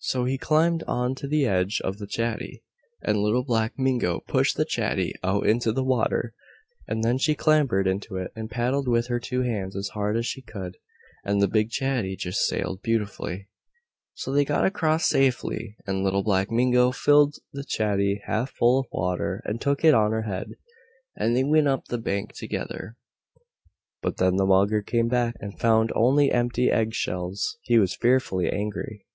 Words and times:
So 0.00 0.26
he 0.26 0.36
climbed 0.36 0.82
on 0.82 1.14
to 1.14 1.26
the 1.26 1.46
edge 1.46 1.80
of 1.82 1.96
the 1.96 2.06
chatty, 2.06 2.62
and 3.00 3.16
Little 3.16 3.42
Black 3.44 3.78
Mingo 3.78 4.20
pushed 4.28 4.58
the 4.58 4.66
chatty 4.66 5.14
out 5.24 5.46
into 5.46 5.72
the 5.72 5.82
water, 5.82 6.34
and 6.86 7.02
then 7.02 7.16
she 7.16 7.34
clambered 7.34 7.86
into 7.86 8.16
it 8.16 8.30
and 8.36 8.50
paddled 8.50 8.86
with 8.88 9.06
her 9.06 9.18
two 9.18 9.40
hands 9.40 9.74
as 9.74 9.88
hard 9.94 10.18
as 10.18 10.26
she 10.26 10.42
could, 10.42 10.76
and 11.24 11.40
the 11.40 11.48
big 11.48 11.70
chatty 11.70 12.14
just 12.14 12.46
sailed 12.46 12.82
beautifully. 12.82 13.48
So 14.12 14.32
they 14.32 14.44
got 14.44 14.66
across 14.66 15.06
safely, 15.06 15.78
and 15.86 16.04
Little 16.04 16.22
Black 16.22 16.50
Mingo 16.50 16.90
filled 16.92 17.36
the 17.54 17.64
chatty 17.64 18.20
half 18.26 18.50
full 18.50 18.78
of 18.80 18.86
water 18.92 19.40
and 19.46 19.62
took 19.62 19.82
it 19.82 19.94
on 19.94 20.12
her 20.12 20.24
head, 20.24 20.56
and 21.16 21.34
they 21.34 21.42
went 21.42 21.68
up 21.68 21.86
the 21.86 21.96
bank 21.96 22.34
together. 22.34 22.98
But 24.02 24.20
when 24.20 24.36
the 24.36 24.44
Mugger 24.44 24.82
came 24.82 25.08
back, 25.08 25.36
and 25.40 25.58
found 25.58 25.90
only 25.96 26.30
empty 26.30 26.70
egg 26.70 26.92
shells 26.92 27.56
he 27.62 27.78
was 27.78 27.96
fearfully 27.96 28.50
angry. 28.50 29.06